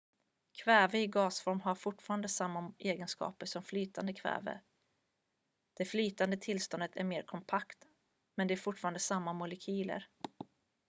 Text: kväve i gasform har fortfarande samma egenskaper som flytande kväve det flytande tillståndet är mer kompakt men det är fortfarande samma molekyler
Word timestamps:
kväve 0.63 0.99
i 0.99 1.07
gasform 1.07 1.59
har 1.61 1.75
fortfarande 1.75 2.27
samma 2.29 2.73
egenskaper 2.79 3.45
som 3.45 3.63
flytande 3.63 4.13
kväve 4.13 4.61
det 5.73 5.85
flytande 5.85 6.37
tillståndet 6.37 6.95
är 6.95 7.03
mer 7.03 7.21
kompakt 7.23 7.87
men 8.37 8.47
det 8.47 8.53
är 8.53 8.63
fortfarande 8.65 8.99
samma 8.99 9.33
molekyler 9.33 10.07